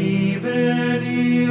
[0.00, 1.49] Veni, veni,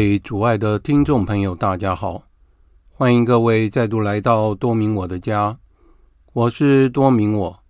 [0.00, 2.22] 位主爱的听众朋友，大家好，
[2.88, 5.58] 欢迎各位再度来到多明我的家。
[6.32, 7.62] 我是多明我，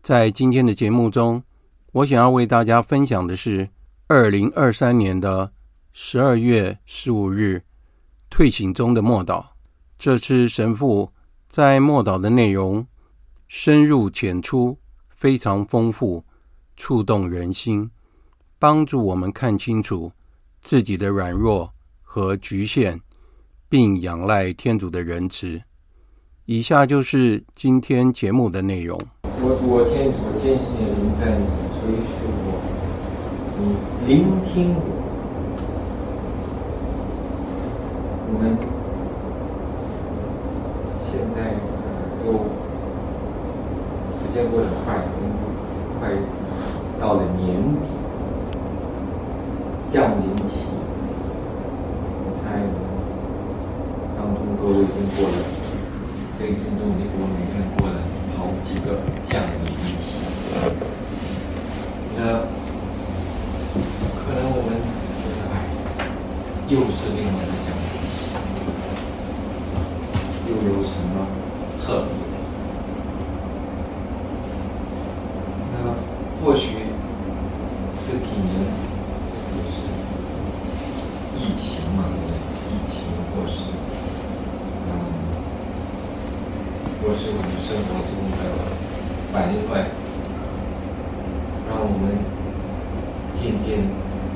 [0.00, 1.42] 在今天的节目中，
[1.90, 3.68] 我想要为大家分享的是
[4.06, 5.50] 二零二三年的
[5.92, 7.64] 十二月十五日
[8.30, 9.44] 退省中的默祷。
[9.98, 11.10] 这次神父
[11.48, 12.86] 在默祷的内容
[13.48, 14.78] 深入浅出，
[15.08, 16.24] 非常丰富，
[16.76, 17.90] 触动人心，
[18.60, 20.12] 帮助我们看清楚。
[20.62, 23.00] 自己的软弱和局限，
[23.68, 25.60] 并仰赖天主的仁慈。
[26.46, 28.96] 以下就是今天节目的内容。
[29.24, 31.44] 我我天主，坚信临在你，
[31.74, 32.14] 垂视
[32.46, 32.62] 我，
[33.58, 33.74] 你
[34.06, 34.22] 聆
[34.54, 34.72] 听
[38.28, 38.38] 我
[41.10, 41.36] 现在
[42.22, 42.24] 都
[44.16, 44.94] 时间过得快，
[45.98, 46.00] 快
[47.00, 47.90] 到了年底。
[49.92, 50.64] 降临期，
[52.24, 52.64] 我猜
[54.16, 55.36] 当中各位已经过了
[56.38, 58.00] 这一生中，你我每天过了
[58.34, 58.96] 好几个
[59.28, 59.68] 降临
[60.00, 60.16] 期。
[62.16, 62.40] 那
[64.16, 64.72] 可能我们
[65.20, 65.54] 觉得，哎，
[66.68, 68.32] 又是另外的降临期，
[70.48, 71.14] 又有什么
[71.84, 72.16] 特别？
[75.74, 75.76] 那
[76.42, 76.80] 或许。
[87.14, 88.40] 是我们生活中的
[89.30, 89.32] 烦
[89.68, 89.86] 乱，
[91.68, 92.04] 让我们
[93.38, 93.86] 渐渐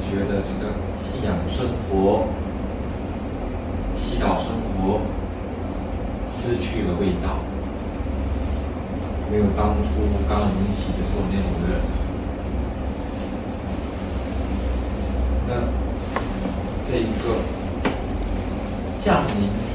[0.07, 2.29] 觉得这个信仰生活、
[3.97, 5.01] 祈祷生活
[6.31, 7.43] 失去了味道，
[9.33, 9.89] 没有当初
[10.29, 11.91] 刚临起的时候那种热情。
[15.49, 15.51] 那
[16.89, 17.35] 这一个
[19.03, 19.67] 降临。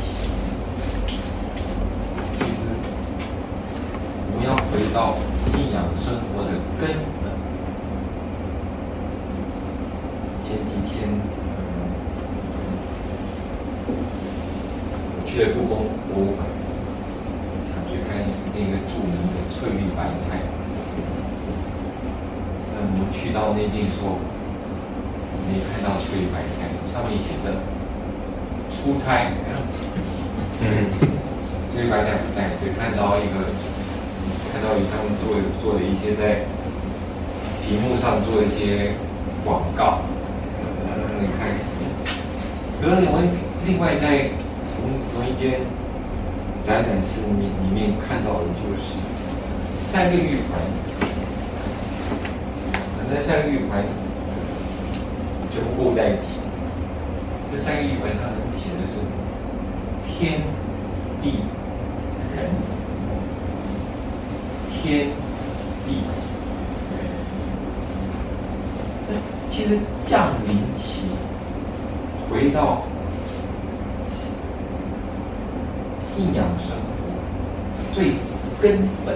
[4.94, 5.16] 到
[5.46, 6.90] 信仰生活的根
[7.24, 7.32] 本。
[10.44, 11.10] 前几天，
[15.18, 16.46] 我去了故宫博物馆，
[17.74, 18.22] 想去看
[18.54, 20.46] 那个著名的翠绿白菜。
[22.74, 24.22] 那我们去到那边说，
[25.50, 27.58] 没看到翠绿白菜，上面写着
[28.70, 29.34] “出差”。
[30.62, 30.86] 嗯，
[31.74, 33.50] 翠绿白菜不在，只看到一个。
[34.52, 35.32] 看到他们做
[35.64, 36.42] 做的一些在
[37.64, 38.92] 屏幕上做一些
[39.46, 40.02] 广告，
[41.22, 41.48] 你看。
[42.82, 43.30] 可是我们
[43.66, 44.34] 另外在
[44.74, 45.62] 同同一间
[46.66, 48.98] 展览室里面里面看到的就是
[49.92, 50.58] 三个玉环，
[53.08, 53.86] 那三个玉环
[55.54, 56.42] 全部构在一起。
[57.52, 58.98] 这三个玉环它写的是
[60.10, 60.42] 天
[61.22, 61.46] 地
[62.36, 62.50] 人。
[64.84, 65.10] 天
[65.86, 66.02] 地
[69.08, 69.78] 人，其实，
[72.52, 72.84] 回到
[76.04, 78.16] 信仰生活最
[78.62, 79.16] 根本，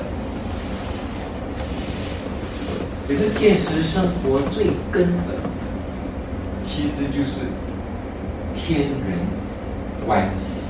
[3.06, 5.36] 这个现实生活最根本，
[6.66, 7.42] 其实就是
[8.56, 9.20] 天人
[10.08, 10.62] 关系。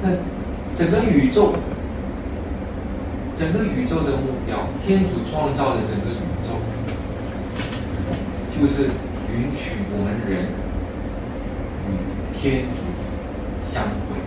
[0.00, 0.10] 那。
[0.76, 1.54] 整个宇宙，
[3.36, 4.56] 整个宇宙的目标，
[4.86, 6.54] 天主创造的整个宇宙，
[8.54, 8.88] 就是
[9.38, 10.50] 允许我们人
[11.86, 11.88] 与
[12.36, 12.82] 天主
[13.62, 14.18] 相会。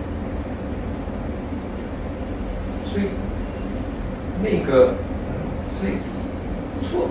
[2.90, 3.04] 所以，
[4.42, 4.96] 那个，
[5.80, 6.00] 所以
[6.80, 7.10] 不，错，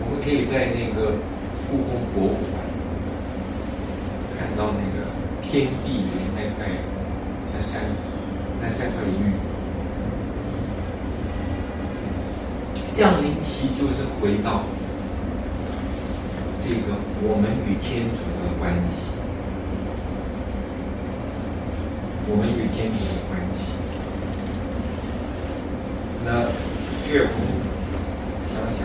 [0.00, 1.12] 我们可以在那个
[1.70, 2.58] 故宫博物馆
[4.36, 5.06] 看到那个
[5.40, 6.66] 天地人那块
[7.54, 7.80] 那山。
[8.58, 9.34] 那三块玉，
[12.94, 14.62] 降临期就是回到
[16.68, 19.14] 这个我们与天主的关系，
[22.26, 23.70] 我们与天主的关系。
[26.24, 26.28] 那
[27.12, 27.34] 月红
[28.50, 28.82] 想想，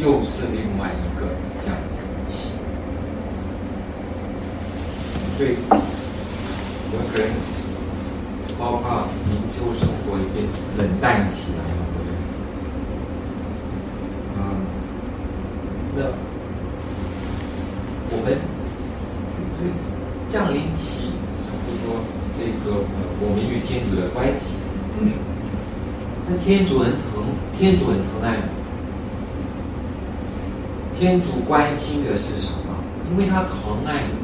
[0.00, 1.30] 又是另外一个
[1.64, 2.50] 降临期，
[5.38, 5.54] 对，
[6.90, 7.30] 我可能。
[8.58, 10.42] 包括灵修生活也变
[10.78, 12.10] 冷淡起来了，对不对？
[14.34, 14.40] 嗯，
[15.94, 15.98] 那
[18.08, 18.26] 我们
[20.30, 21.12] 降临期，
[21.44, 21.52] 就
[21.84, 22.00] 说
[22.38, 22.80] 这个
[23.20, 24.56] 我们与天主的关系，
[25.00, 25.12] 嗯，
[26.26, 28.40] 那天主很疼，天主很疼爱，
[30.98, 32.72] 天主关心的是什么？
[33.10, 34.14] 因为他疼爱你，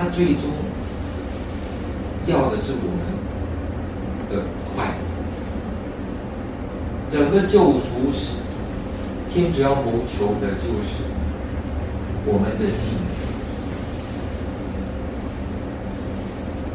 [0.00, 0.44] 他最终
[2.26, 3.04] 要的是我们
[4.30, 4.94] 的快乐。
[7.06, 8.36] 整个救赎史，
[9.30, 11.04] 天主要谋求的就是
[12.24, 13.28] 我们的幸福。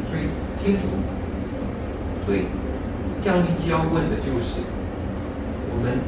[0.08, 0.28] 所以
[0.62, 0.82] 天主
[2.28, 2.44] 对
[3.20, 4.60] 降临期要问的就是
[5.72, 5.98] 我们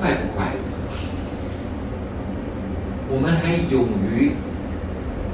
[0.00, 0.58] 快不快乐？
[3.10, 4.32] 我们还勇于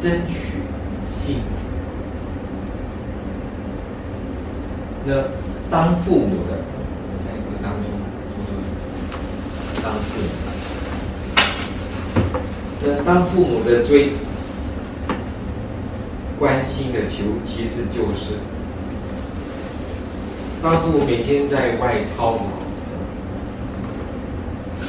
[0.02, 0.35] 争取
[1.09, 1.69] 幸福？
[5.04, 5.25] 那
[5.71, 6.59] 当父母的。
[7.62, 7.85] 当中，
[9.83, 10.28] 当父母，
[12.83, 14.12] 那当父母的最
[16.38, 18.38] 关心的求，其实就是
[20.62, 22.40] 当父母每天在外操劳，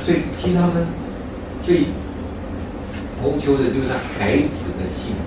[0.05, 0.87] 最替他们
[1.61, 1.87] 最
[3.21, 5.21] 谋求的就是孩子的幸福。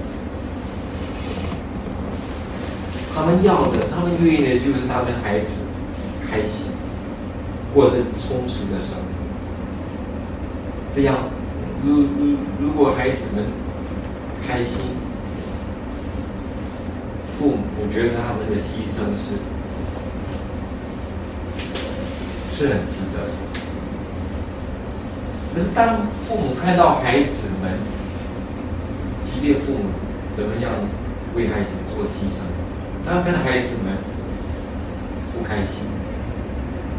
[3.14, 5.52] 他们要的，他们愿意的，就是他们孩子
[6.28, 6.72] 开心。
[7.72, 9.02] 过着充实的生活，
[10.94, 11.16] 这样，
[11.84, 13.44] 如如如果孩子们
[14.46, 14.78] 开心，
[17.36, 19.34] 父母觉得他们的牺牲是
[22.56, 23.63] 是很值得的。
[25.54, 27.78] 可是当父母看到孩子们，
[29.22, 29.84] 即便父母
[30.34, 30.72] 怎么样
[31.36, 32.42] 为孩子做牺牲，
[33.06, 33.96] 当看到孩子们
[35.32, 35.84] 不开心。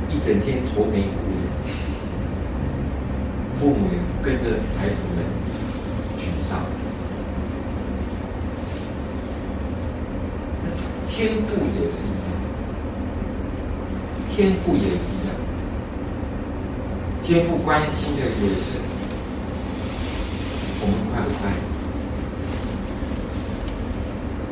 [0.09, 1.41] 一整天愁眉苦脸，
[3.55, 3.89] 父母
[4.23, 4.43] 跟着
[4.79, 5.25] 孩子们
[6.17, 6.59] 沮丧。
[11.09, 12.27] 天赋也是一样，
[14.33, 15.14] 天赋也是，
[17.25, 18.77] 天父关心的也是
[20.79, 21.57] 我们快不快乐？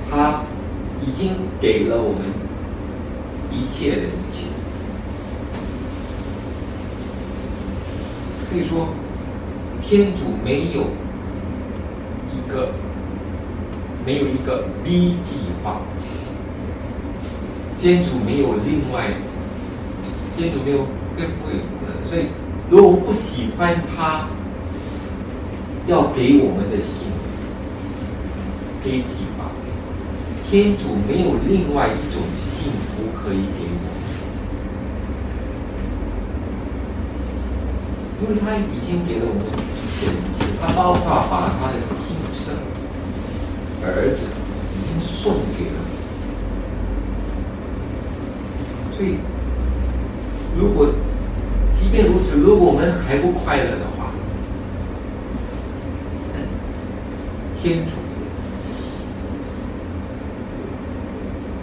[0.09, 0.43] 他
[1.05, 2.21] 已经给了我们
[3.51, 4.47] 一切的一切。
[8.49, 8.87] 可以说，
[9.83, 10.81] 天主没有
[12.33, 12.69] 一个
[14.03, 15.81] 没有一个 B 计划，
[17.79, 19.13] 天主没有另外，
[20.35, 21.49] 天主没有更不，
[22.09, 22.25] 所以
[22.69, 24.27] 如果我不喜欢他
[25.85, 27.13] 要给我们的幸福
[28.83, 29.51] ，B 计划，
[30.49, 33.93] 天主没有另外一种幸福可以给我们。
[38.21, 42.55] 因为他已经给了我们一切一切，他包括把他的亲生
[43.83, 44.25] 儿子
[44.71, 45.77] 已经送给了。
[48.95, 49.17] 所以，
[50.57, 50.87] 如果
[51.93, 54.09] 便如此，如果我们还不快乐的话，
[57.61, 57.91] 天主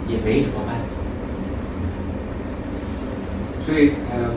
[0.07, 0.95] 也没什么办法。
[3.65, 4.31] 所以，呃。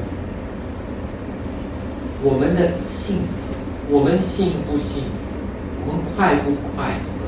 [2.26, 3.54] 我们的幸福，
[3.90, 5.10] 我们幸不幸福，
[5.86, 7.20] 我们快不快乐，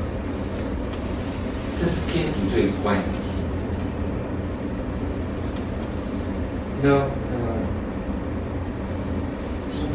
[1.78, 3.44] 这是天主最关心。
[6.82, 7.04] 那呃，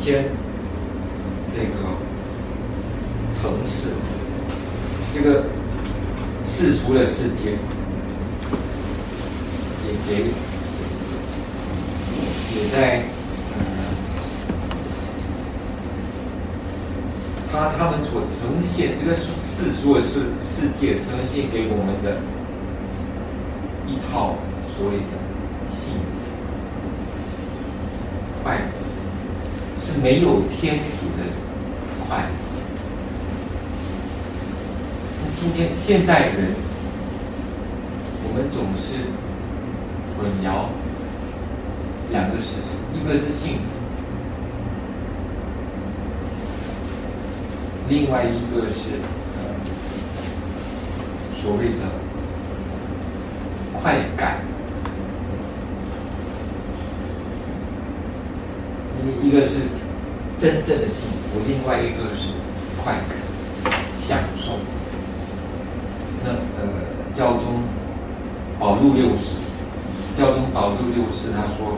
[0.04, 0.26] 天
[1.56, 1.70] 这个
[3.40, 3.90] 城市，
[5.14, 5.44] 这个
[6.48, 7.52] 世俗的世界，
[9.86, 10.24] 也给，
[12.56, 13.04] 也在。
[17.52, 22.18] 他他们所呈现这个世俗的世世界呈现给我们的
[23.86, 24.36] 一套
[24.74, 25.04] 所谓的
[25.70, 26.32] 幸福
[28.42, 28.62] 快乐，
[29.84, 31.24] 是没有天主的
[32.08, 32.26] 快乐。
[35.40, 36.56] 今天现代人，
[38.24, 38.98] 我们总是
[40.18, 40.70] 混淆
[42.12, 43.62] 两个事情，一个是幸福。
[47.88, 48.98] 另外一个是
[51.36, 51.86] 所谓的
[53.80, 54.38] 快感，
[59.22, 59.62] 一个是
[60.42, 62.34] 真正的幸福，另外一个是
[62.84, 63.16] 快感、
[64.02, 64.54] 享受。
[66.24, 66.68] 那呃，
[67.14, 67.62] 教宗
[68.60, 69.38] 保禄六世，
[70.18, 71.78] 教宗保禄六世他说，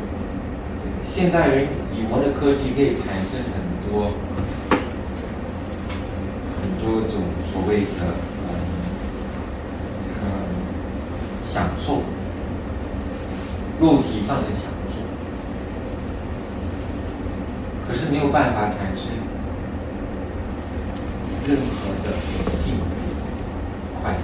[1.13, 4.13] 现代人以我们的科技可以产生很多。
[6.63, 7.99] 很多种所谓的
[8.43, 8.49] 呃
[10.21, 10.23] 呃
[11.45, 12.01] 享受，
[13.79, 14.95] 肉体上的享受，
[17.93, 19.13] 可是没有办法产生
[21.47, 22.09] 任何的
[22.49, 22.81] 幸福
[24.01, 24.17] 快乐。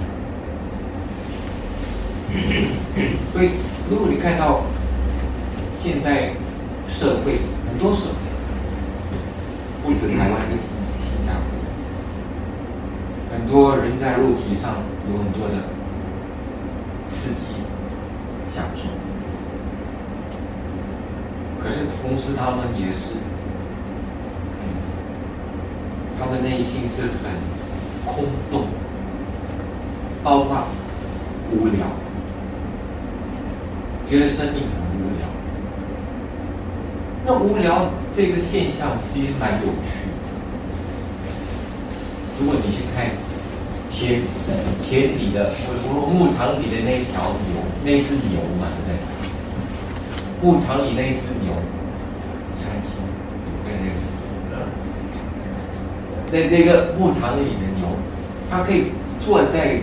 [3.32, 3.50] 所以，
[3.88, 4.62] 如果你看到
[5.80, 6.32] 现代
[6.88, 7.38] 社会
[7.70, 8.16] 很多社会，
[9.84, 10.56] 不止台湾的
[10.98, 11.46] 新加坡，
[13.32, 15.54] 很多人在肉体上有很多的
[17.08, 17.54] 刺激、
[18.52, 18.82] 享受，
[21.62, 23.14] 可是同时他们也是。
[26.30, 27.10] 他们内心是很
[28.06, 28.66] 空洞，
[30.22, 30.62] 包括
[31.50, 31.88] 无聊，
[34.06, 35.26] 觉得生命很无聊。
[37.26, 40.22] 那无聊这个现象其实蛮有趣的。
[42.38, 43.10] 如果你去看
[43.90, 44.22] 田
[44.88, 45.50] 田里的
[46.14, 50.48] 牧场里的那一条牛，那只牛嘛，对不对？
[50.48, 51.52] 牧场里那一只牛，
[52.56, 52.92] 你看清，
[53.64, 53.98] 对那个。
[56.30, 57.88] 在那个牧场里的牛，
[58.48, 59.80] 它可以坐在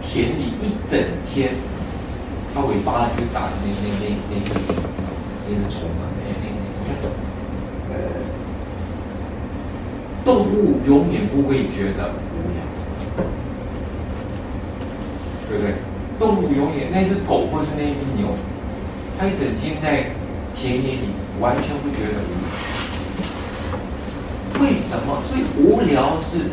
[0.00, 0.98] 田里一整
[1.30, 1.50] 天，
[2.54, 4.34] 它尾巴就打那那那那
[5.46, 6.46] 那只虫嘛，那那
[6.86, 6.88] 那
[7.92, 7.94] 呃，
[10.24, 12.58] 动物永远不会觉得无聊，
[15.48, 15.74] 对不对？
[16.18, 18.28] 动物永远那只狗或是那只牛，
[19.18, 20.06] 它一整天在
[20.56, 21.10] 田野里
[21.40, 22.69] 完全不觉得无聊。
[24.60, 25.22] 为什么？
[25.24, 26.50] 所以无聊是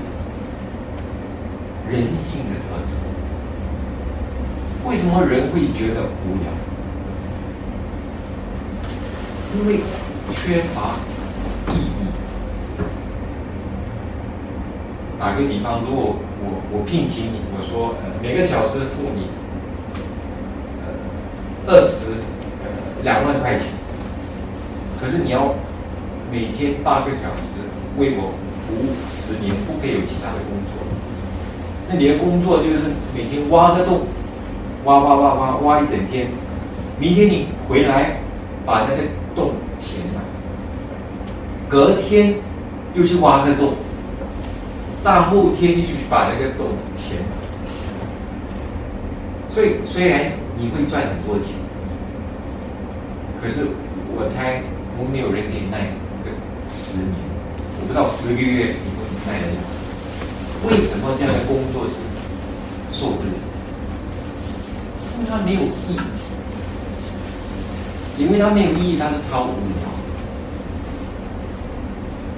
[1.89, 2.95] 人性的特质。
[4.85, 6.47] 为什么人会觉得无聊？
[9.55, 9.81] 因为
[10.31, 10.95] 缺乏
[11.73, 12.07] 意义。
[15.19, 19.27] 打个比方，如果我我聘请你，我说呃每个小时付你
[20.85, 22.05] 呃二十
[22.63, 22.65] 呃
[23.03, 23.67] 两万块钱，
[25.01, 25.55] 可是你要
[26.31, 27.56] 每天八个小时。
[27.97, 28.33] 为我
[28.65, 30.77] 服务十年，不可以有其他的工作。
[31.89, 34.01] 那你的工作就是每天挖个洞，
[34.85, 36.27] 挖挖挖挖挖一整天。
[36.99, 38.17] 明天你回来
[38.65, 39.03] 把那个
[39.35, 40.23] 洞填满，
[41.69, 42.33] 隔天
[42.93, 43.73] 又去挖个洞，
[45.03, 47.29] 大后天又去把那个洞填满。
[49.49, 51.53] 所以虽然你会赚很多钱，
[53.41, 53.65] 可是
[54.15, 54.61] 我猜
[54.97, 55.87] 我没有人可以耐
[56.23, 56.31] 个
[56.73, 57.26] 十年。
[57.87, 59.53] 不到十个月你会耐得了？
[60.67, 61.93] 为什么这样的工作是
[62.91, 63.29] 受不了？
[65.15, 65.99] 因为它没有意义，
[68.17, 69.87] 因为它没有意义，它是超无聊。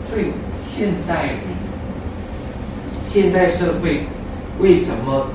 [0.10, 0.32] 所以
[0.70, 1.40] 现代人、
[3.08, 4.04] 现代社会
[4.60, 5.28] 为什么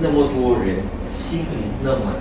[0.00, 0.76] 那么多人
[1.14, 1.44] 心里
[1.82, 2.20] 那么的？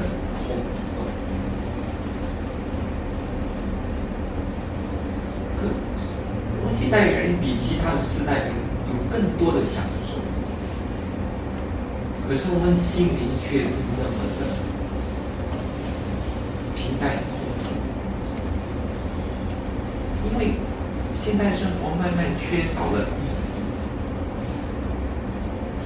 [6.74, 8.51] 现代人比其他的时代人
[8.89, 10.19] 有更多的享受，
[12.27, 14.45] 可是我们心灵却是那么的
[16.75, 17.15] 平淡。
[20.30, 20.56] 因为
[21.23, 23.08] 现代生活慢慢缺少了。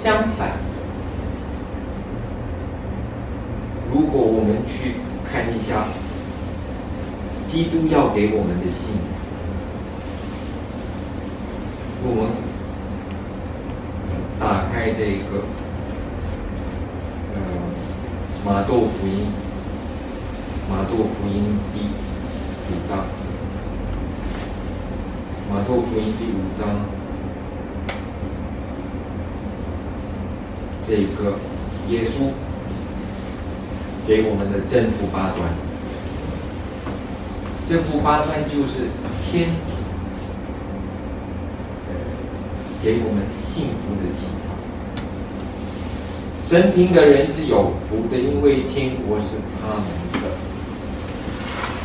[0.01, 0.57] 相反，
[3.91, 4.95] 如果我们去
[5.31, 5.87] 看一下
[7.47, 8.95] 基督要给我们的信
[12.07, 12.29] 我们
[14.39, 15.41] 打开这个
[17.33, 17.37] 呃
[18.45, 19.25] 马窦福音，
[20.69, 21.79] 马窦福音第
[22.69, 23.07] 五章，
[25.49, 26.85] 马窦福音第五章，
[30.87, 31.39] 这个
[31.89, 32.29] 耶稣
[34.05, 35.49] 给我们的正负八端，
[37.67, 38.89] 正负八端就是
[39.31, 39.49] 天。
[42.85, 44.53] 给我们幸福的启发。
[46.45, 49.81] 生平的人是有福的，因为天国是他们
[50.21, 50.29] 的；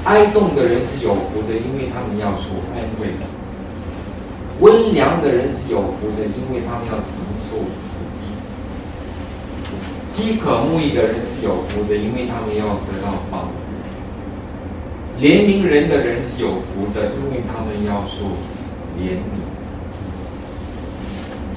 [0.04, 3.16] 哀动的人是有福的，因为他们要受安慰；
[4.60, 7.16] 温良的人是有福的，因为他们要承
[7.48, 7.64] 受；
[10.12, 18.36] 饥渴慕义的人是有福的，因为他们要得到帮助；怜悯人的人是有福的，因为他们要受
[19.00, 19.39] 怜悯。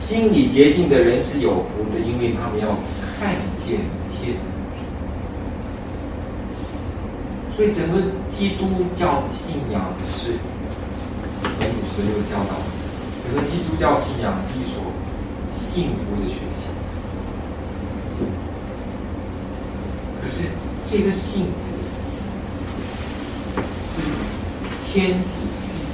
[0.05, 2.67] 心里洁净的人是有福的，因为他们要
[3.17, 3.33] 看
[3.65, 3.79] 见
[4.11, 4.77] 天主。
[7.55, 10.33] 所以整个基督教信仰是
[11.57, 12.59] 孔子十六教导，
[13.23, 14.83] 整个基督教信仰是一所
[15.57, 16.63] 幸福的学校。
[20.21, 20.49] 可是
[20.91, 21.77] 这个幸福
[23.95, 24.01] 是
[24.91, 25.17] 天主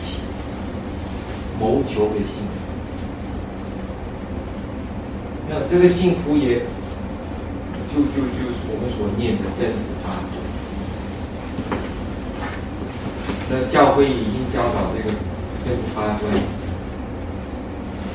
[0.04, 0.20] 去
[1.60, 2.59] 谋求的幸福。
[5.50, 6.60] 那这个幸福也
[7.92, 10.08] 就就就是我们所念的真福八。
[13.52, 15.10] 那教会已经教导这个
[15.66, 16.22] 真福八端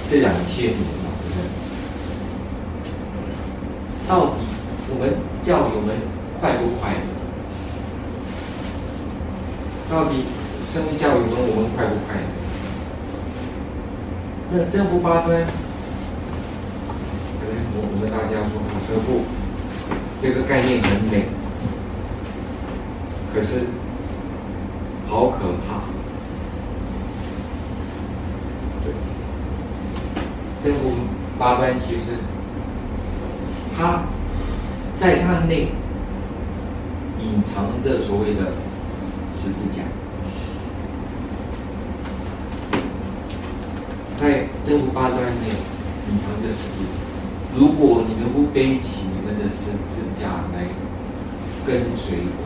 [0.08, 0.78] 这两千年了，
[1.18, 1.42] 对不对？
[4.06, 4.36] 到底
[4.90, 5.96] 我们教友们
[6.40, 6.96] 快不快乐？
[9.90, 10.22] 到底
[10.72, 12.22] 身为教友们，我们快不快乐？
[14.52, 15.42] 那真福八端，
[17.40, 18.18] 可能我我们大
[18.84, 19.22] 家说，师父
[20.20, 21.24] 这个概念很美，
[23.32, 23.66] 可是
[25.08, 25.80] 好可怕。
[28.84, 28.92] 对，
[30.62, 30.92] 真福
[31.38, 32.18] 八端其实，
[33.76, 34.04] 它
[34.98, 35.68] 在它内
[37.20, 38.52] 隐藏着所谓的
[39.34, 39.82] 十字架。
[44.20, 45.48] 在真福八端内
[46.08, 47.03] 隐藏着十字架。
[47.56, 50.66] 如果你们不背起你们的十字架来
[51.64, 52.42] 跟随我，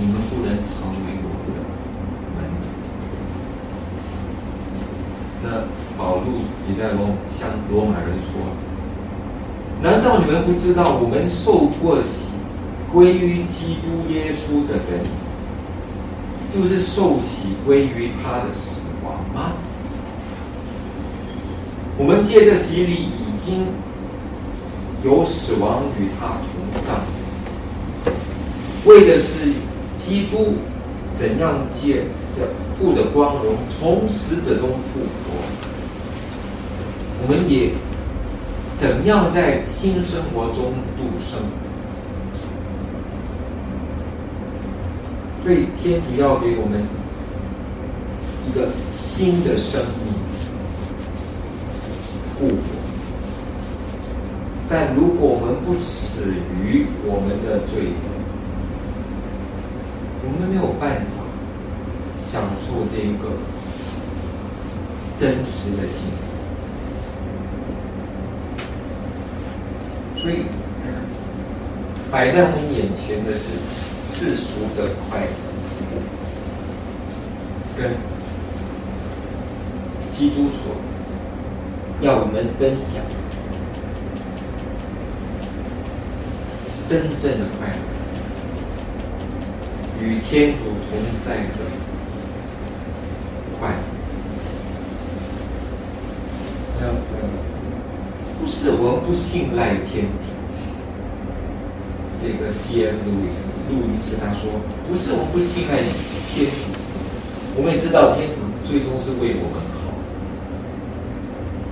[0.00, 0.70] 你们不能成
[1.04, 1.58] 为我的
[2.36, 2.38] 门。
[5.42, 5.46] 那
[5.98, 6.26] 保禄
[6.68, 8.38] 也在罗向罗马人说：
[9.82, 12.34] 难道你们不知道我们受过洗，
[12.92, 15.04] 归于基督耶稣的人，
[16.52, 19.54] 就是受洗归于他的死亡吗？
[21.98, 23.66] 我们借着洗礼已经
[25.04, 27.00] 有死亡与他同葬，
[28.84, 29.52] 为的是
[30.04, 30.54] 基督
[31.14, 32.06] 怎样借
[32.36, 35.38] 着父的光荣从死者中复活，
[37.22, 37.72] 我们也
[38.76, 41.38] 怎样在新生活中度生。
[45.44, 46.82] 所以天主要给我们
[48.48, 50.12] 一个新的生命。
[52.38, 52.77] 复活，
[54.70, 57.92] 但如果我们不死于我们的罪，
[60.22, 61.24] 我们没有办法
[62.30, 63.32] 享受这一个
[65.18, 66.18] 真实的幸福。
[70.20, 70.44] 所以，
[72.10, 73.48] 摆在我们眼前的是
[74.06, 76.02] 世俗的快乐，
[77.78, 77.92] 跟
[80.12, 80.76] 基督所。
[82.00, 83.02] 要我们分享
[86.88, 87.76] 真正的快乐，
[90.02, 91.52] 与天主同在的
[93.60, 93.74] 快乐。
[96.80, 96.82] 呃，
[98.40, 100.32] 不是我们不信赖天主。
[102.22, 102.96] 这个 C.S.
[103.04, 104.50] 路易斯，路易斯他说，
[104.88, 105.76] 不是我们不信赖
[106.32, 106.72] 天主，
[107.54, 109.92] 我们也知道天主最终是为我们好。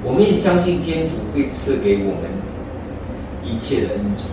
[0.04, 2.28] 我们也相信天主会赐给我们
[3.42, 4.28] 一切的恩宠，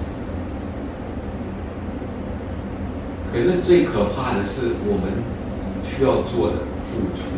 [3.33, 5.09] 可是最可怕的是我们
[5.89, 7.33] 需要做的付出。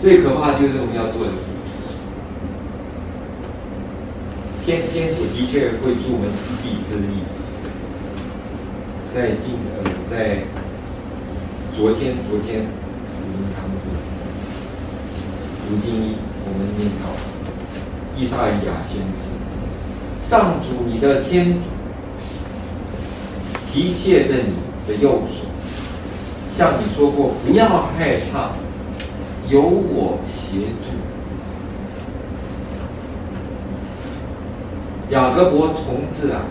[0.00, 1.70] 最可怕就是我们要做的付出。
[4.64, 7.24] 天天主的确会助我们一臂之力，
[9.12, 10.44] 在今呃在
[11.76, 12.64] 昨天昨天
[13.12, 13.84] 福音当中。
[15.68, 17.12] 如今我们念到
[18.16, 19.28] 依撒意亚先知，
[20.26, 21.60] 上主你的天主
[23.72, 24.54] 提携着你
[24.86, 25.46] 的右手，
[26.56, 28.50] 向你说过不要害怕，
[29.48, 30.88] 有我协助。
[35.10, 36.42] 雅各伯虫豸啊，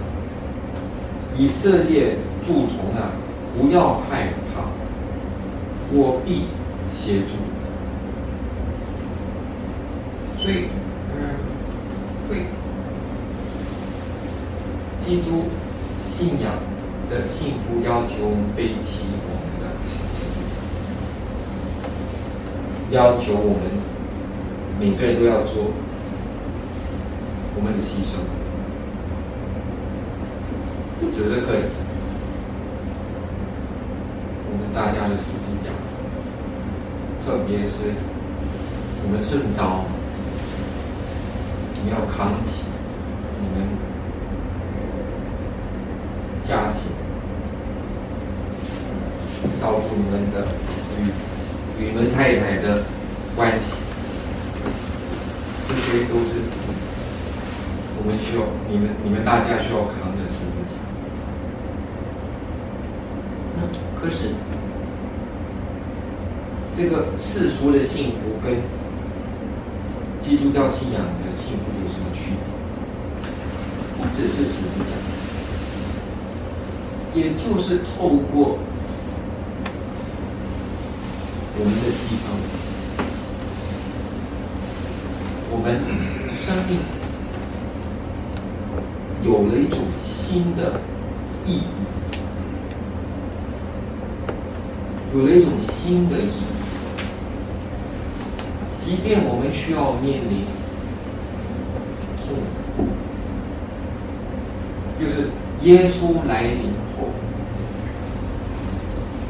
[1.37, 3.11] 以色列蛀虫啊，
[3.57, 4.63] 不要害怕，
[5.91, 6.45] 我必
[6.95, 7.35] 协助。
[10.39, 10.65] 所以，
[11.13, 11.19] 嗯，
[12.29, 12.45] 会，
[15.01, 15.45] 基督
[16.09, 16.53] 信仰
[17.09, 19.65] 的幸福要求我们背起我们的，
[22.91, 23.63] 要求我们
[24.79, 25.71] 每个人都要做
[27.55, 28.19] 我们的牺牲，
[30.99, 31.75] 不只是个子，
[34.49, 35.71] 我们大家的十字架，
[37.25, 37.93] 特别是
[39.03, 39.85] 我们圣召。
[41.85, 42.63] 你要扛起
[43.39, 43.55] 你们
[46.43, 46.91] 家庭，
[49.67, 50.47] 照顾你们的
[50.97, 51.11] 与
[51.77, 52.83] 与你们太太的
[53.35, 53.75] 关系，
[55.67, 56.39] 这些都是
[57.99, 60.79] 我们需要你们你们大家需要扛的十字架。
[63.99, 64.29] 可是，
[66.77, 68.61] 这个世俗的幸福跟
[70.21, 72.39] 基督教信仰的幸福有什么区别？
[73.97, 74.95] 不只是十字架，
[77.13, 78.59] 也就是透过
[81.59, 82.25] 我们的牺牲，
[85.49, 85.65] 我们
[86.45, 86.77] 生命
[89.23, 90.81] 有了一种新的
[91.45, 91.63] 意义。
[95.15, 96.43] 有了一种新的意义，
[98.77, 100.45] 即便我们需要面临
[102.21, 102.37] 痛，
[104.99, 105.29] 就是
[105.63, 107.07] 耶稣来临后，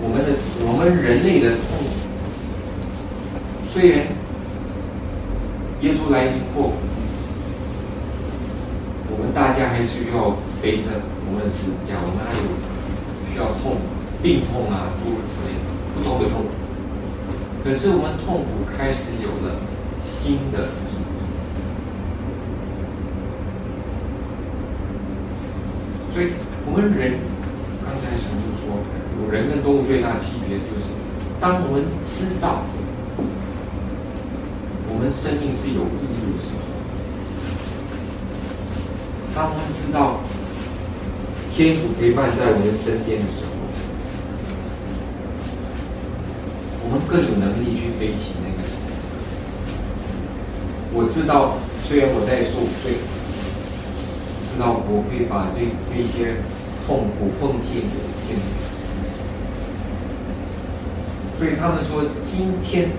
[0.01, 0.29] 我们的
[0.65, 2.07] 我们人类的痛苦，
[3.77, 4.07] 虽然
[5.81, 6.73] 耶稣来临后，
[9.11, 10.89] 我们大家还是要背着
[11.29, 12.57] 我们的十字架，我们还有
[13.29, 13.77] 需要痛
[14.23, 15.53] 病痛啊，诸如此类。
[16.03, 16.49] 都会痛苦，
[17.63, 19.61] 可是我们痛苦开始有了
[20.01, 20.69] 新的。
[26.15, 26.33] 所以，
[26.65, 27.13] 我们人
[27.85, 30.89] 刚才神父说，人跟动物最大的区别就是，
[31.39, 32.65] 当我们知道
[34.97, 36.65] 我们生命是有意义的时候，
[39.36, 40.21] 当我们知道
[41.53, 43.51] 天主陪伴在我们身边的时候。
[46.81, 48.57] 我们更有能力去背起那个。
[50.93, 52.97] 我知道，虽然我在受罪，
[54.49, 55.62] 知道我可以把这
[55.93, 56.41] 这些
[56.88, 57.93] 痛苦奉献给
[58.25, 58.41] 天主。
[61.38, 62.89] 所以他们说，今天，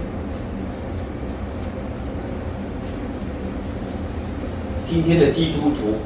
[4.90, 5.98] 今天的基督徒，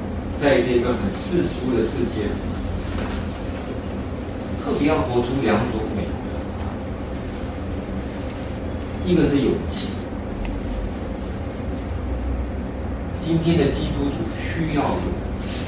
[0.43, 2.27] 在这个很世俗的世界，
[4.61, 6.09] 特别要活出两种美。
[9.07, 9.91] 一个是勇气，
[13.21, 15.61] 今天的基督徒需要勇气。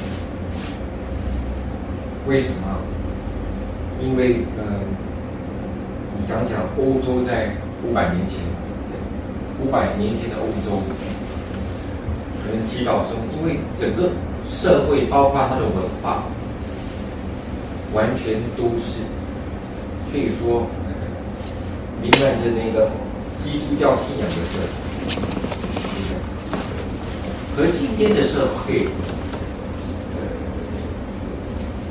[2.26, 2.78] 为什么？
[4.02, 4.80] 因为，呃，
[6.18, 8.40] 你想想，欧洲在五百年前，
[9.62, 10.82] 五百年前的欧洲，
[12.64, 14.10] 祈祷生，因为整个
[14.48, 16.24] 社会，包括它的文化，
[17.94, 19.00] 完全都是
[20.12, 20.66] 可以说
[22.02, 22.90] 弥漫着那个。
[23.44, 24.58] 基督教信仰的社
[25.04, 25.12] 会，
[27.54, 28.88] 和今天的社会，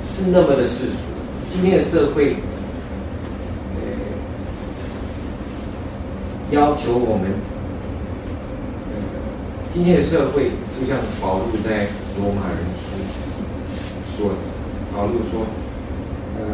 [0.10, 1.14] 是那么的世俗。
[1.52, 2.38] 今天的社会，
[6.50, 7.32] 要求我们，
[9.74, 11.88] 今天的社会就像保罗在
[12.20, 12.94] 罗马人书
[14.16, 14.36] 说的，
[14.96, 15.48] 保罗说，
[16.38, 16.46] 呃，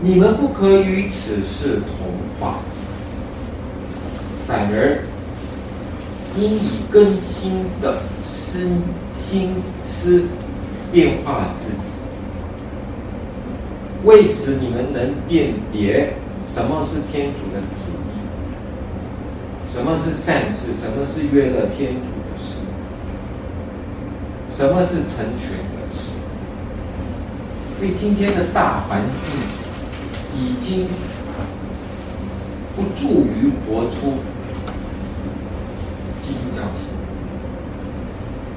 [0.00, 2.08] 你们不可与此世同
[2.40, 2.60] 化。
[4.46, 5.00] 反而
[6.38, 8.80] 应以更新的心
[9.18, 9.50] 心
[9.84, 10.22] 思
[10.90, 11.76] 变化自己，
[14.04, 16.14] 为使你们能辨别
[16.50, 18.16] 什么是天主的旨意，
[19.70, 22.15] 什么是善事，什么是悦乐天主，
[24.56, 26.16] 什么是成全的事。
[27.78, 29.28] 所以今天的大环境
[30.34, 30.88] 已经
[32.74, 34.14] 不助于活出
[36.22, 36.62] 基督教。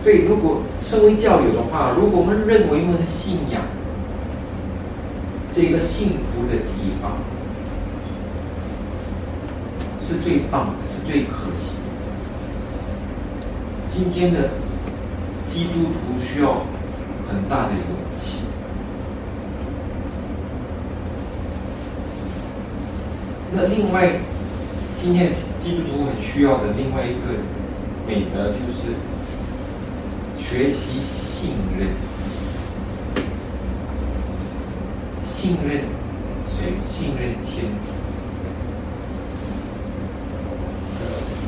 [0.02, 3.62] 所以，如果身为教友的话，如果我们认为我们的信仰
[5.54, 7.18] 这个幸福的计划
[10.02, 11.76] 是最棒的，是最可惜，
[13.90, 14.52] 今天的
[15.50, 16.64] 基督徒需要
[17.28, 17.82] 很大的勇
[18.22, 18.44] 气。
[23.52, 24.14] 那另外，
[25.02, 27.42] 今天基督徒很需要的另外一个
[28.08, 28.96] 美德就是。
[30.42, 31.90] 学习信任，
[35.28, 35.82] 信任
[36.48, 36.74] 谁？
[36.90, 37.94] 信任天主。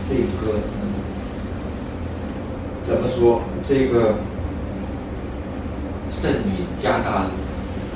[0.08, 0.60] 这个
[2.84, 3.42] 怎么说？
[3.68, 4.16] 这个
[6.12, 7.26] 圣女加大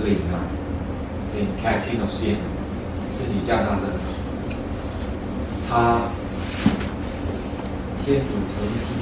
[0.04, 0.40] 林啊
[1.32, 2.46] ，Saint Catherine of Siena，
[3.18, 3.82] 圣女加大的，
[5.70, 6.02] 他
[8.06, 8.96] 天主曾经。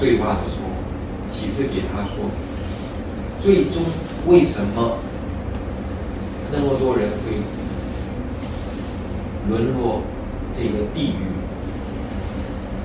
[0.00, 0.68] 对话的时候，
[1.32, 2.28] 启示给他说
[3.40, 3.82] ：“最终
[4.26, 4.98] 为什么
[6.52, 7.40] 那么多人会
[9.48, 10.02] 沦落
[10.56, 11.22] 这个地狱？”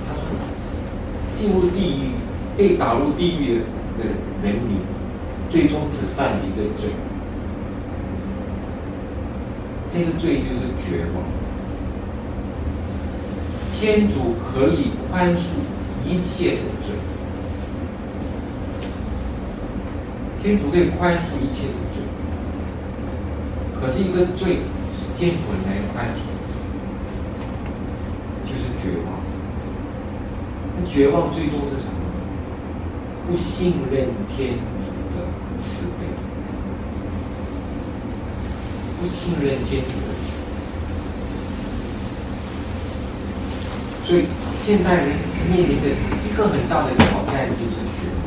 [0.07, 0.21] 他说
[1.35, 2.11] ：“进入地狱、
[2.57, 3.61] 被打入地狱的
[3.99, 4.05] 的
[4.43, 4.79] 人民，
[5.49, 6.89] 最终只犯了一个罪，
[9.93, 11.23] 那个罪就是绝望。
[13.79, 15.39] 天主可以宽恕
[16.05, 16.95] 一切的罪，
[20.41, 22.03] 天主可以宽恕一切的罪。
[23.79, 24.59] 可是一个罪
[24.97, 26.28] 是天主很难宽恕，
[28.81, 29.07] 绝望。
[30.75, 31.93] 那绝望最终是什么？
[33.29, 35.15] 不信任天主的
[35.61, 36.07] 慈悲，
[38.99, 40.49] 不信任天主的慈悲。
[44.03, 44.25] 所以
[44.65, 45.05] 现代人
[45.51, 45.85] 面临的
[46.25, 48.17] 一个很大的挑战就是绝望。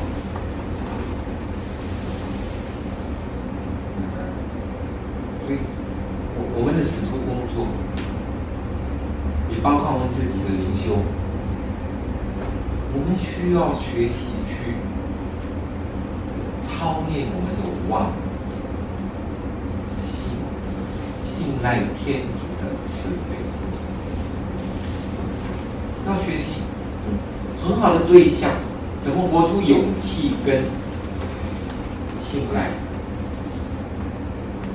[5.44, 5.58] 所以，
[6.36, 7.66] 我我们的使徒工作，
[9.50, 11.02] 也包括我们自己的灵修，
[12.94, 13.18] 我们
[13.74, 14.74] 学习去
[16.62, 18.12] 操练我们的望，
[20.02, 20.32] 信
[21.22, 23.36] 信赖天主的慈悲，
[26.06, 26.62] 要学习
[27.62, 28.50] 很好的对象，
[29.02, 30.62] 怎么活出勇气跟
[32.20, 32.70] 信赖。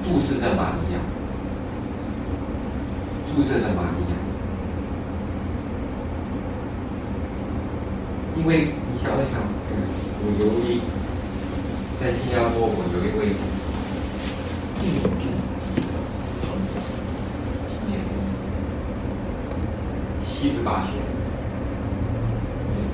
[0.03, 0.99] 注视着玛利亚，
[3.27, 4.15] 注视着玛利亚，
[8.38, 9.38] 因为想一想，
[10.19, 10.81] 我有一
[12.01, 13.21] 在新加坡，我有一位，
[20.19, 20.97] 七十八岁，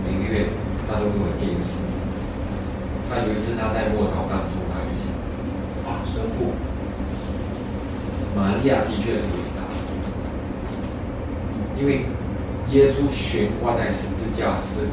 [0.06, 0.46] 每个月
[0.88, 1.72] 他都给我见识。
[3.10, 5.08] 他有一次他在默祷当中，他就想，
[5.88, 6.52] 啊，神父。
[8.36, 9.64] 玛利亚的确是伟大，
[11.80, 12.06] 因为
[12.72, 14.90] 耶稣悬挂在十字架是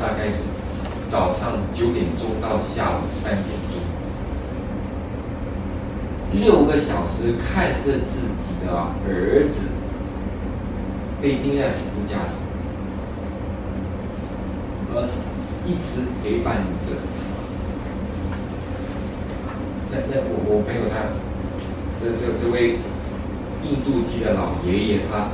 [0.00, 0.38] 大概是
[1.10, 3.78] 早上九点钟到下午三点钟，
[6.32, 8.72] 六个小时看着自己的
[9.06, 9.60] 儿子
[11.20, 12.34] 被钉在十字架上，
[14.94, 15.06] 而
[15.66, 16.96] 一直陪伴着。
[19.90, 20.96] 那那我我朋友他。
[22.02, 22.78] 这这这位
[23.62, 25.28] 印度籍的老爷爷，他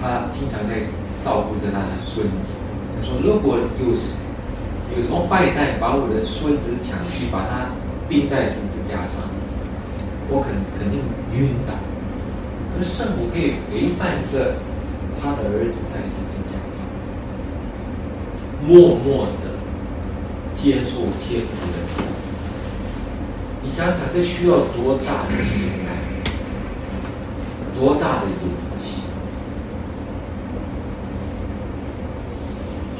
[0.00, 0.88] 他经常在
[1.24, 2.54] 照顾着他的孙子。
[2.94, 3.64] 他说：“如果有
[4.96, 7.70] 有什么坏蛋把我的孙子抢去，把他
[8.08, 9.22] 钉在十字架上，
[10.28, 11.00] 我肯肯定
[11.32, 11.74] 晕倒。
[12.74, 14.56] 可是圣母可以陪伴着
[15.20, 16.86] 他的儿子在十字架上，
[18.66, 19.58] 默默的
[20.54, 21.78] 接受天父的。”
[23.62, 25.92] 你想想，这需要多大的信赖，
[27.78, 28.48] 多大的勇
[28.80, 29.02] 气？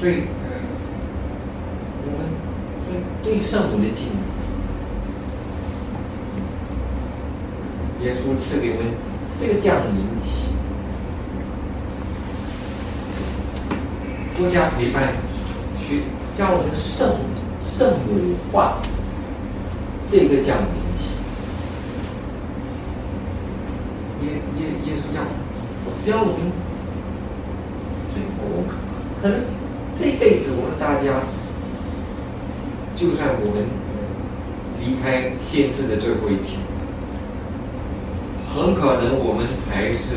[0.01, 0.23] 所以，
[2.07, 2.25] 我们
[2.89, 2.89] 对
[3.23, 4.09] 对圣母的敬，
[8.03, 8.95] 耶稣赐给我们
[9.39, 10.55] 这个降临期，
[14.39, 15.13] 多加陪伴，
[15.79, 17.19] 去教我们圣
[17.61, 18.79] 圣母化。
[20.09, 20.65] 这个降临
[20.99, 21.13] 期，
[24.25, 25.23] 耶耶耶稣讲，
[26.03, 26.51] 只要我们，
[28.43, 28.65] 我
[29.23, 29.39] 可能
[30.01, 31.21] 这一辈子我们大家，
[32.97, 33.69] 就算我们
[34.81, 36.59] 离开现世的最后一天，
[38.49, 40.17] 很可能我们还是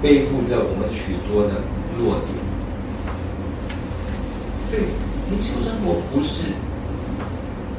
[0.00, 1.60] 背负着我们许多的
[1.98, 2.32] 弱点。
[4.70, 4.80] 对，
[5.28, 6.44] 灵修生活不是。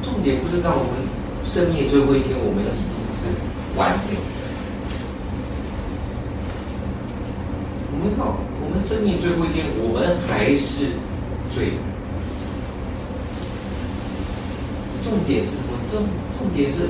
[0.00, 1.02] 重点不知道我们
[1.44, 3.34] 生命最后一天，我们已经是
[3.76, 4.16] 完美。
[7.90, 8.38] 我们到
[8.72, 10.96] 们生命最后一天，我们还是
[11.50, 11.76] 罪人。
[15.04, 15.76] 重点是什么？
[15.90, 16.04] 重
[16.38, 16.88] 重点是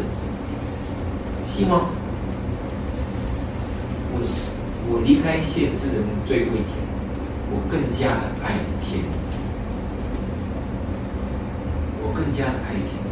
[1.50, 1.90] 希望
[4.12, 4.20] 我
[4.88, 6.70] 我离开现世的最后一天，
[7.50, 9.02] 我更加的爱天，
[12.02, 13.02] 我更加的爱天。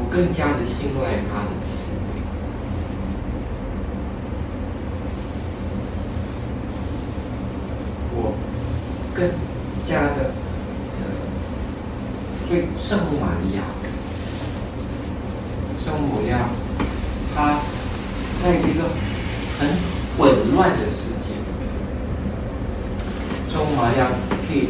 [0.00, 1.90] 我更加的信赖他的慈
[9.18, 9.28] 更
[9.88, 10.30] 加的
[11.00, 11.02] 呃，
[12.46, 13.62] 所以圣母玛利亚，
[15.84, 16.48] 圣母呀，
[17.34, 17.58] 她
[18.44, 18.84] 在一个
[19.58, 19.68] 很
[20.16, 21.34] 混乱的世界，
[23.52, 24.06] 圣母玛利亚
[24.46, 24.68] 可以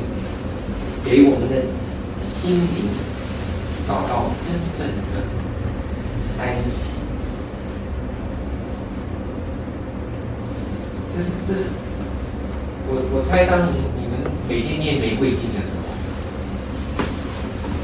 [1.04, 1.54] 给我们的
[2.26, 2.88] 心灵。
[3.86, 5.22] 找到真正的
[6.38, 7.00] 安息，
[11.10, 11.60] 这是这是
[12.86, 13.76] 我我猜，当你
[14.48, 15.92] 每天念玫瑰经的时候，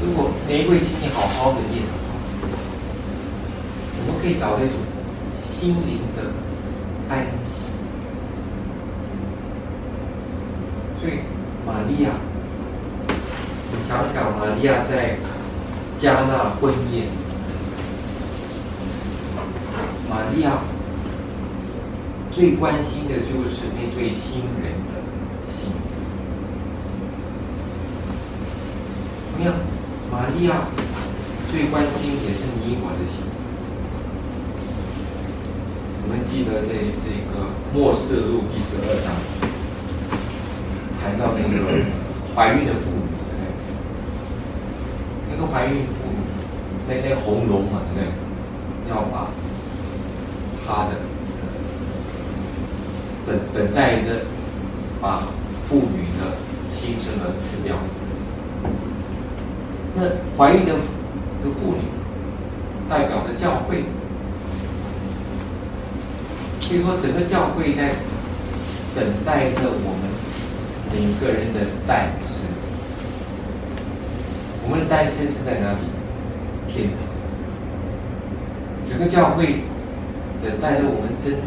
[0.03, 2.17] 如果玫瑰经你好好的念的话，
[3.99, 4.75] 我们可以找到一种
[5.43, 6.23] 心灵的
[7.07, 7.69] 安息。
[10.99, 11.19] 所以，
[11.67, 12.09] 玛利亚，
[13.71, 15.19] 你想想，玛利亚在
[15.99, 17.05] 加纳婚宴，
[20.09, 20.61] 玛利亚
[22.31, 24.97] 最关心的就是那对新人的
[25.45, 25.75] 幸福。
[29.37, 29.53] 同样，
[30.15, 30.55] 玛利亚
[31.51, 33.19] 最关心也是你我的心。
[36.03, 36.71] 我们记得在
[37.03, 39.11] 这个默示录第十二章。
[41.01, 41.83] 谈到那个
[42.33, 43.11] 怀孕的妇女，
[45.29, 46.17] 那个怀孕妇女，
[46.87, 48.89] 那那红龙嘛，对不对？
[48.89, 49.27] 要把
[50.65, 50.91] 她的
[53.27, 54.23] 等等待着
[55.01, 55.23] 把
[55.67, 56.37] 妇女的
[56.73, 57.75] 新生儿吃掉。
[59.95, 60.03] 那
[60.37, 61.81] 怀孕的的妇女
[62.89, 63.85] 代表着教会，
[66.59, 67.95] 所以说整个教会在
[68.93, 70.15] 等待着我们。
[70.93, 72.45] 每个人的诞生，
[74.63, 75.79] 我们的诞生是在哪里？
[76.69, 76.97] 天堂。
[78.87, 79.63] 整个教会
[80.41, 81.39] 等待着我们真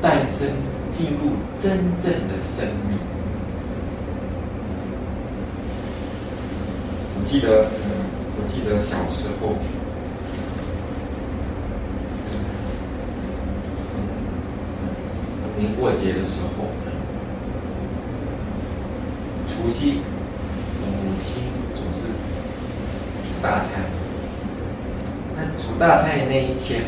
[0.00, 0.48] 诞生，
[0.90, 2.96] 进入真正的生命。
[7.26, 7.66] 记得，
[8.36, 9.56] 我记得小时候，
[15.58, 16.68] 年过节的时候。
[19.48, 20.00] 除夕，
[20.80, 21.42] 母亲
[21.74, 22.00] 总是
[23.42, 23.82] 大餐。
[25.36, 26.82] 那煮大餐的那一天，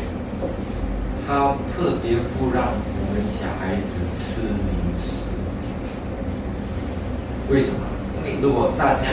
[1.27, 5.31] 她特别不让我们小孩子吃零食。
[7.49, 7.79] 为什么？
[8.17, 9.05] 因为如果大餐，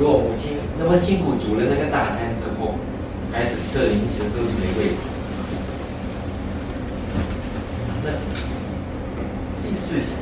[0.00, 2.76] 如果母亲那么辛苦煮了那个大餐之后，
[3.30, 5.02] 孩子吃了零食都是没胃口。
[8.02, 8.10] 那
[9.62, 10.18] 你试想。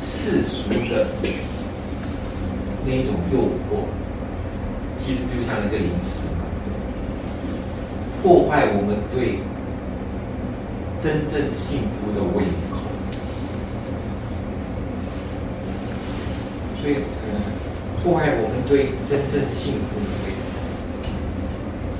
[0.00, 1.06] 世俗的
[2.84, 3.86] 那一种诱惑，
[4.98, 6.28] 其实就像那个零食，
[8.22, 9.40] 破坏我们对
[11.00, 12.78] 真正幸福的胃口。
[16.80, 16.96] 所以，
[17.26, 17.49] 嗯，
[18.02, 20.40] 破坏我们对真正幸福的胃口。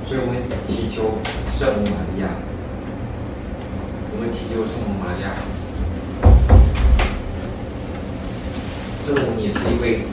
[0.07, 0.33] 所以我们
[0.67, 1.21] 祈求
[1.57, 2.27] 圣母玛利亚，
[4.11, 5.29] 我们祈求圣母玛利亚。
[9.05, 10.03] 圣母也是一位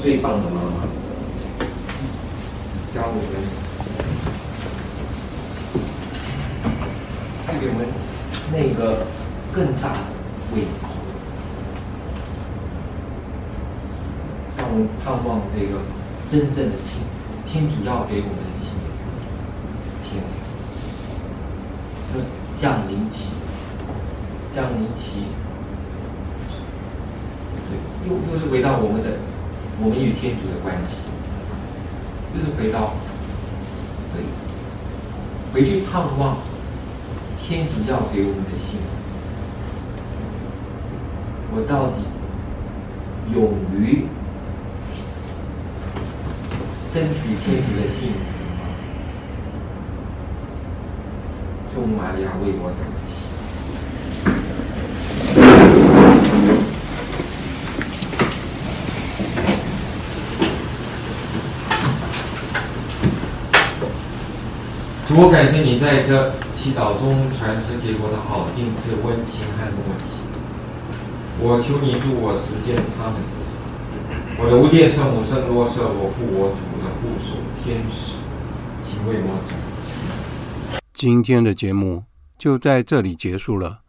[0.00, 0.84] 最棒的妈妈，
[2.94, 3.32] 教我们，
[7.44, 7.86] 赐给我们
[8.52, 9.06] 那个
[9.52, 9.98] 更大的
[10.54, 10.88] 胃口，
[14.56, 15.82] 让我们盼望这个
[16.30, 18.84] 真正的幸福，天主要给我们的幸福，
[20.02, 20.24] 天，
[22.58, 23.28] 降临期，
[24.54, 25.26] 降临期。
[28.06, 29.16] 又又是回到我们的，
[29.80, 30.96] 我们与天主的关系，
[32.32, 32.94] 就是回到，
[34.12, 34.22] 对，
[35.52, 36.38] 回去盼望
[37.42, 38.86] 天主要给我们的幸福。
[41.56, 42.04] 我到底
[43.32, 44.06] 勇于
[46.94, 48.22] 争取天主的幸福
[48.54, 48.62] 吗？
[51.74, 52.78] 祝玛利亚为我等。
[65.08, 70.04] 主我感谢你在这祈祷中传授给我的好品质、温情和默契。
[71.40, 73.14] 我求你助我实践他们。
[74.36, 78.12] 我的无殿圣母圣若瑟，我父我主的护手天使，
[78.82, 80.78] 请为我祷。
[80.92, 82.04] 今天的节目
[82.38, 83.80] 就在这里结束了，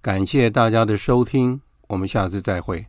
[0.00, 2.86] 感谢大家的收听，我们下次再会。